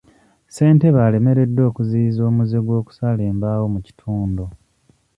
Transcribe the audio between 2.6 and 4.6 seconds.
gw'okusala embaawo mu kitundu